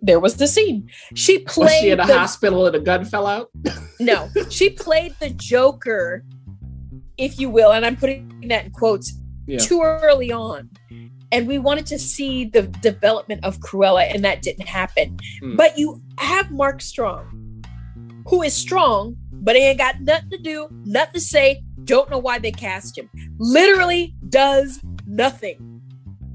There 0.02 0.20
was 0.20 0.38
the 0.38 0.48
scene. 0.48 0.90
She 1.14 1.44
Was 1.44 1.54
played 1.54 1.82
she 1.82 1.90
in 1.92 2.00
a 2.00 2.08
the 2.08 2.18
hospital 2.18 2.66
and 2.66 2.76
a 2.76 2.80
gun 2.80 3.06
fell 3.06 3.28
out? 3.28 3.52
no, 4.00 4.30
she 4.50 4.72
played 4.72 5.14
the 5.20 5.30
Joker, 5.30 6.24
if 7.20 7.40
you 7.40 7.52
will, 7.52 7.72
and 7.72 7.86
I'm 7.86 7.96
putting 7.98 8.46
that 8.48 8.66
in 8.66 8.72
quotes 8.72 9.14
Yeah. 9.48 9.60
too 9.60 9.82
early 9.82 10.32
on. 10.32 10.70
And 11.32 11.48
we 11.48 11.58
wanted 11.58 11.86
to 11.88 12.00
see 12.00 12.46
the 12.46 12.64
development 12.64 13.44
of 13.44 13.60
Cruella, 13.60 14.14
and 14.14 14.24
that 14.24 14.42
didn't 14.42 14.68
happen. 14.68 15.18
Hmm. 15.42 15.56
But 15.56 15.78
you 15.78 16.02
have 16.20 16.52
Mark 16.52 16.82
Strong, 16.82 17.64
who 18.28 18.44
is 18.44 18.54
strong, 18.54 19.18
but 19.32 19.56
he 19.56 19.64
ain't 19.64 19.78
got 19.78 20.00
nothing 20.02 20.30
to 20.30 20.38
do, 20.38 20.68
nothing 20.86 21.14
to 21.14 21.20
say, 21.20 21.64
don't 21.84 22.10
know 22.10 22.18
why 22.18 22.40
they 22.40 22.52
cast 22.52 22.98
him. 22.98 23.10
Literally 23.38 24.14
does 24.30 24.82
nothing. 25.06 25.82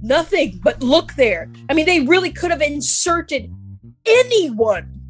Nothing 0.03 0.61
but 0.63 0.83
look 0.83 1.15
there. 1.15 1.51
I 1.69 1.75
mean, 1.75 1.87
they 1.87 2.01
really 2.01 2.33
could 2.33 2.51
have 2.51 2.63
inserted 2.63 3.55
anyone 4.05 5.03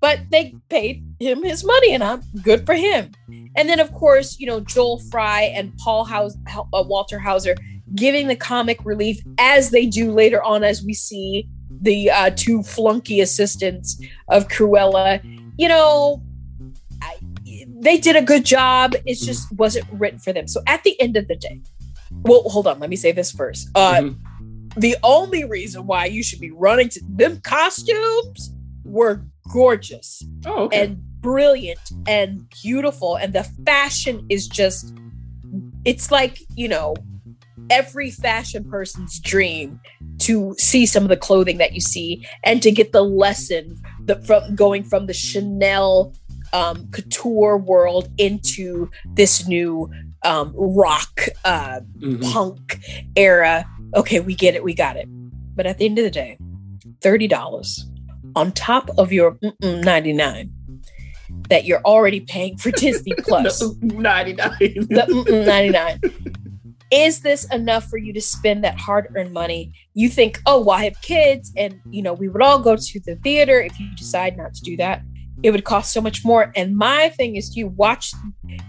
but 0.00 0.20
they 0.30 0.54
paid 0.68 1.04
him 1.18 1.42
his 1.42 1.64
money 1.64 1.92
and 1.92 2.04
I'm 2.04 2.22
good 2.42 2.66
for 2.66 2.74
him. 2.74 3.10
And 3.56 3.68
then 3.68 3.80
of 3.80 3.92
course, 3.92 4.38
you 4.38 4.46
know, 4.46 4.60
Joel 4.60 4.98
Fry 5.10 5.42
and 5.42 5.76
Paul 5.78 6.04
House, 6.04 6.36
uh, 6.54 6.62
Walter 6.86 7.18
Hauser 7.18 7.54
giving 7.94 8.28
the 8.28 8.36
comic 8.36 8.78
relief 8.84 9.20
as 9.38 9.70
they 9.70 9.86
do 9.86 10.12
later 10.12 10.42
on 10.42 10.64
as 10.64 10.82
we 10.82 10.92
see 10.92 11.48
the 11.80 12.10
uh, 12.10 12.30
two 12.34 12.62
flunky 12.62 13.20
assistants 13.20 14.00
of 14.28 14.48
Cruella. 14.48 15.20
You 15.56 15.68
know, 15.68 16.22
I, 17.02 17.16
they 17.80 17.98
did 17.98 18.16
a 18.16 18.22
good 18.22 18.44
job. 18.44 18.94
It 19.06 19.16
just 19.18 19.50
wasn't 19.52 19.86
written 19.92 20.18
for 20.18 20.32
them. 20.32 20.48
So 20.48 20.60
at 20.66 20.82
the 20.84 21.00
end 21.00 21.16
of 21.16 21.28
the 21.28 21.36
day, 21.36 21.60
well, 22.22 22.42
hold 22.42 22.66
on, 22.66 22.78
let 22.80 22.90
me 22.90 22.96
say 22.96 23.12
this 23.12 23.30
first. 23.30 23.68
Uh, 23.74 23.94
Mhm. 24.00 24.16
the 24.76 24.96
only 25.02 25.44
reason 25.44 25.86
why 25.86 26.06
you 26.06 26.22
should 26.22 26.40
be 26.40 26.50
running 26.50 26.88
to 26.90 27.00
them 27.08 27.40
costumes 27.42 28.52
were 28.84 29.22
gorgeous 29.52 30.22
Oh, 30.44 30.64
okay. 30.64 30.84
and 30.84 31.02
brilliant 31.26 31.90
and 32.06 32.48
beautiful 32.62 33.16
and 33.16 33.32
the 33.32 33.42
fashion 33.64 34.24
is 34.28 34.46
just 34.46 34.94
it's 35.84 36.12
like 36.12 36.38
you 36.54 36.68
know 36.68 36.94
every 37.68 38.12
fashion 38.12 38.62
person's 38.70 39.18
dream 39.18 39.80
to 40.18 40.54
see 40.56 40.86
some 40.86 41.02
of 41.02 41.08
the 41.08 41.16
clothing 41.16 41.58
that 41.58 41.72
you 41.72 41.80
see 41.80 42.24
and 42.44 42.62
to 42.62 42.70
get 42.70 42.92
the 42.92 43.02
lesson 43.02 43.76
the, 44.04 44.14
from 44.22 44.54
going 44.54 44.84
from 44.84 45.06
the 45.06 45.12
chanel 45.12 46.14
um, 46.52 46.88
couture 46.92 47.56
world 47.58 48.08
into 48.18 48.88
this 49.16 49.48
new 49.48 49.90
um, 50.22 50.52
rock 50.56 51.26
uh, 51.44 51.80
Mhm. 52.00 52.22
punk 52.22 52.78
era. 53.16 53.66
Okay, 53.96 54.20
we 54.20 54.34
get 54.34 54.54
it, 54.54 54.62
we 54.62 54.74
got 54.74 54.96
it. 54.96 55.08
But 55.56 55.66
at 55.66 55.78
the 55.78 55.86
end 55.86 55.98
of 55.98 56.04
the 56.04 56.10
day, 56.10 56.38
thirty 57.00 57.26
dollars 57.26 57.84
on 58.36 58.52
top 58.52 58.90
of 58.96 59.12
your 59.12 59.32
mm-mm 59.42 59.82
99 59.84 60.50
that 61.48 61.64
you're 61.64 61.82
already 61.82 62.20
paying 62.20 62.56
for 62.56 62.70
Disney 62.76 63.14
Plus. 63.18 63.60
No, 63.62 63.74
99. 63.82 64.50
the 64.58 65.42
99. 65.46 66.00
Is 66.92 67.20
this 67.20 67.44
enough 67.52 67.88
for 67.88 67.98
you 67.98 68.12
to 68.12 68.20
spend 68.20 68.62
that 68.62 68.78
hard-earned 68.78 69.32
money? 69.32 69.72
You 69.94 70.08
think, 70.08 70.40
oh, 70.46 70.60
well, 70.60 70.76
I 70.78 70.84
have 70.84 71.00
kids, 71.02 71.52
and 71.56 71.80
you 71.90 72.00
know, 72.02 72.12
we 72.12 72.28
would 72.28 72.42
all 72.42 72.60
go 72.60 72.76
to 72.76 73.00
the 73.00 73.16
theater. 73.16 73.60
If 73.60 73.78
you 73.80 73.88
decide 73.96 74.36
not 74.36 74.54
to 74.54 74.60
do 74.62 74.76
that, 74.76 75.02
it 75.42 75.50
would 75.50 75.64
cost 75.64 75.92
so 75.92 76.00
much 76.00 76.24
more. 76.24 76.52
And 76.54 76.76
my 76.76 77.08
thing 77.10 77.34
is, 77.36 77.56
you 77.56 77.66
watch 77.68 78.12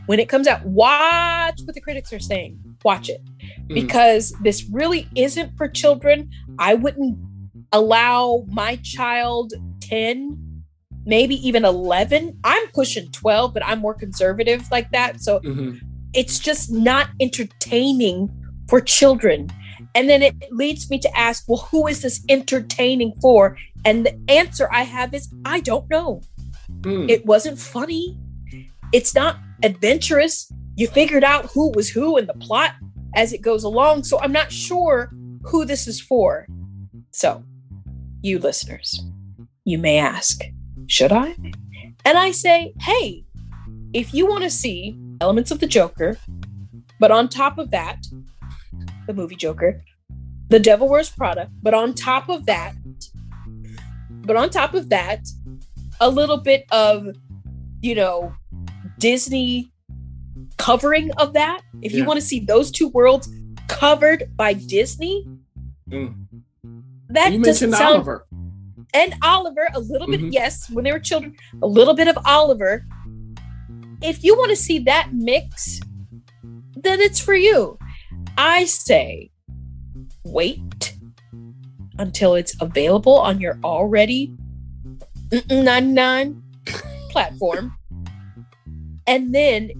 when 0.07 0.19
it 0.19 0.29
comes 0.29 0.48
out. 0.48 0.65
Watch 0.65 1.60
what 1.63 1.75
the 1.75 1.81
critics 1.81 2.12
are 2.12 2.19
saying. 2.19 2.60
Watch 2.84 3.10
it 3.10 3.22
Mhm. 3.69 3.74
because 3.75 4.34
this 4.43 4.65
really 4.72 5.07
isn't 5.15 5.55
for 5.55 5.67
children. 5.67 6.29
I 6.57 6.74
wouldn't 6.74 7.17
allow 7.72 8.46
my 8.48 8.77
child 8.77 9.53
10, 9.81 10.47
maybe 11.08 11.36
even 11.48 11.63
11. 11.65 12.38
I'm 12.43 12.67
pushing 12.74 13.10
12, 13.12 13.54
but 13.54 13.65
I'm 13.65 13.80
more 13.80 13.93
conservative 13.93 14.70
like 14.70 14.91
that. 14.91 15.22
So 15.22 15.39
Mhm. 15.39 15.80
it's 16.13 16.38
just 16.38 16.70
not 16.72 17.10
entertaining 17.20 18.30
for 18.67 18.82
children. 18.82 19.50
And 19.96 20.10
then 20.10 20.22
it 20.22 20.36
leads 20.52 20.89
me 20.89 21.00
to 21.00 21.17
ask, 21.17 21.46
well, 21.48 21.67
who 21.72 21.88
is 21.88 22.02
this 22.02 22.24
entertaining 22.30 23.13
for? 23.22 23.58
And 23.86 24.06
the 24.06 24.20
answer 24.28 24.67
I 24.72 24.84
have 24.84 25.13
is 25.13 25.30
I 25.46 25.62
don't 25.62 25.89
know. 25.89 26.22
Mm. 26.82 27.10
It 27.10 27.26
wasn't 27.26 27.58
funny. 27.58 28.20
It's 28.91 29.15
not 29.15 29.38
adventurous. 29.63 30.52
You 30.76 30.88
figured 30.88 31.24
out 31.24 31.46
who 31.54 31.72
was 31.72 31.89
who 31.89 32.17
in 32.17 32.28
the 32.28 32.34
plot 32.34 32.74
as 33.15 33.32
it 33.32 33.41
goes 33.41 33.63
along. 33.63 34.04
So 34.04 34.20
I'm 34.20 34.34
not 34.34 34.52
sure 34.52 35.12
who 35.43 35.63
this 35.65 35.88
is 35.88 36.02
for. 36.02 36.48
So, 37.12 37.43
you 38.22 38.39
listeners, 38.39 39.02
you 39.63 39.78
may 39.78 39.98
ask, 39.98 40.41
should 40.88 41.12
I? 41.12 41.36
And 42.06 42.17
I 42.17 42.32
say, 42.32 42.73
hey, 42.82 43.26
if 43.93 44.13
you 44.13 44.26
want 44.26 44.43
to 44.43 44.50
see 44.50 44.97
elements 45.21 45.52
of 45.52 45.60
the 45.60 45.67
Joker, 45.67 46.17
but 47.00 47.12
on 47.12 47.30
top 47.30 47.58
of 47.58 47.71
that, 47.71 48.06
the 49.06 49.13
movie 49.13 49.36
Joker, 49.36 49.84
the 50.50 50.60
Devil 50.60 50.88
Wears 50.88 51.10
Prada, 51.10 51.50
but 51.62 51.73
on 51.73 51.93
top 51.93 52.30
of 52.30 52.45
that, 52.45 52.73
but 54.10 54.36
on 54.36 54.50
top 54.50 54.73
of 54.73 54.89
that, 54.89 55.26
a 56.00 56.10
little 56.10 56.38
bit 56.38 56.65
of, 56.71 57.08
you 57.82 57.95
know, 57.95 58.34
Disney 59.00 59.71
covering 60.58 61.12
of 61.17 61.34
that. 61.34 61.62
If 61.82 61.93
you 61.93 62.04
want 62.06 62.19
to 62.19 62.26
see 62.26 62.39
those 62.39 62.71
two 62.71 62.88
worlds 62.89 63.30
covered 63.67 64.32
by 64.36 64.54
Disney, 64.54 65.26
Mm. 65.89 66.15
that 67.08 67.32
you 67.32 67.41
doesn't 67.41 67.69
mentioned 67.69 67.73
sound 67.76 67.95
Oliver. 67.95 68.27
And 68.93 69.13
Oliver, 69.23 69.67
a 69.73 69.80
little 69.80 70.08
bit, 70.08 70.21
Mhm. 70.21 70.34
yes, 70.34 70.69
when 70.69 70.84
they 70.86 70.91
were 70.91 71.00
children, 71.00 71.36
a 71.62 71.67
little 71.67 71.93
bit 71.93 72.08
of 72.08 72.17
Oliver. 72.26 72.86
If 74.02 74.23
you 74.23 74.36
want 74.38 74.52
to 74.52 74.56
see 74.56 74.80
that 74.80 75.10
mix, 75.13 75.80
then 76.76 77.00
it's 77.02 77.19
for 77.19 77.34
you. 77.34 77.78
I 78.38 78.65
say 78.65 79.32
wait 80.23 80.95
until 81.97 82.36
it's 82.36 82.56
available 82.62 83.17
on 83.17 83.39
your 83.41 83.58
already 83.63 84.34
mm-mm 85.30 85.63
99 85.63 86.41
platform 87.10 87.73
and 89.08 89.34
then 89.34 89.71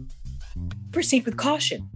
proceed 0.92 1.26
with 1.26 1.38
caution. 1.38 1.90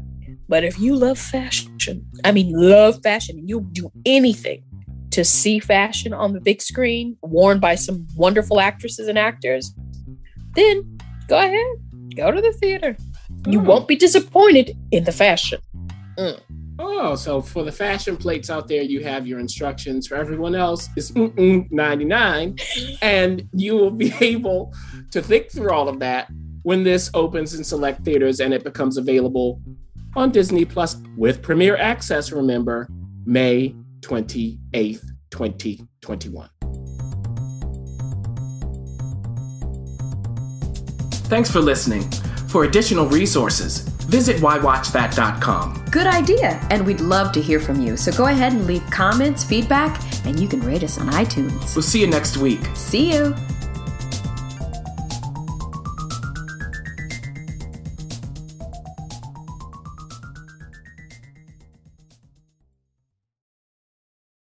But 0.48 0.64
if 0.64 0.78
you 0.78 0.96
love 0.96 1.18
fashion, 1.18 2.06
I 2.24 2.32
mean, 2.32 2.52
love 2.54 3.02
fashion, 3.02 3.40
and 3.40 3.50
you'll 3.50 3.62
do 3.62 3.92
anything 4.06 4.64
to 5.12 5.24
see 5.24 5.60
fashion 5.60 6.14
on 6.14 6.34
the 6.34 6.42
big 6.42 6.62
screen, 6.62 7.18
worn 7.22 7.60
by 7.60 7.76
some 7.76 8.08
wonderful 8.16 8.60
actresses 8.60 9.08
and 9.08 9.18
actors, 9.20 9.74
then 10.56 10.98
go 11.28 11.38
ahead, 11.38 11.68
go 12.16 12.32
to 12.32 12.42
the 12.42 12.52
theater. 12.54 12.96
You 13.48 13.60
Oh. 13.60 13.64
won't 13.64 13.88
be 13.88 13.96
disappointed 13.96 14.78
in 14.92 15.04
the 15.04 15.12
fashion. 15.12 15.60
Mm. 16.18 16.40
Oh, 16.80 17.16
so 17.16 17.42
for 17.42 17.64
the 17.64 17.72
fashion 17.72 18.18
plates 18.18 18.50
out 18.50 18.68
there, 18.68 18.82
you 18.82 19.04
have 19.04 19.28
your 19.28 19.40
instructions. 19.40 20.08
For 20.08 20.16
everyone 20.16 20.56
else, 20.56 20.90
it's 20.96 21.14
99. 21.16 22.56
And 23.02 23.48
you 23.54 23.76
will 23.76 23.92
be 23.92 24.14
able 24.20 24.74
to 25.12 25.22
think 25.22 25.50
through 25.52 25.72
all 25.72 25.88
of 25.90 26.00
that 26.00 26.30
when 26.64 26.84
this 26.84 27.10
opens 27.14 27.54
in 27.54 27.64
select 27.64 28.04
theaters 28.04 28.40
and 28.40 28.54
it 28.54 28.64
becomes 28.64 28.98
available 28.98 29.62
on 30.16 30.32
Disney 30.32 30.66
Plus 30.66 30.98
with 31.18 31.42
premiere 31.42 31.78
access, 31.78 32.32
remember, 32.32 32.88
May 33.26 33.76
28th, 34.02 35.06
2021. 35.32 36.50
Thanks 41.32 41.50
for 41.50 41.62
listening. 41.62 42.02
For 42.50 42.66
additional 42.66 43.08
resources, 43.08 43.80
visit 44.10 44.36
whywatchthat.com. 44.38 45.86
Good 45.90 46.08
idea, 46.08 46.60
and 46.70 46.86
we'd 46.86 47.00
love 47.00 47.32
to 47.32 47.42
hear 47.42 47.60
from 47.62 47.80
you. 47.80 47.96
So 47.96 48.12
go 48.12 48.26
ahead 48.26 48.52
and 48.52 48.68
leave 48.68 48.84
comments, 48.92 49.44
feedback, 49.44 50.02
and 50.26 50.38
you 50.38 50.50
can 50.50 50.60
rate 50.60 50.84
us 50.84 51.00
on 51.00 51.08
iTunes. 51.08 51.74
We'll 51.76 51.84
see 51.84 52.02
you 52.02 52.08
next 52.08 52.36
week. 52.36 52.60
See 52.74 53.14
you. 53.14 53.34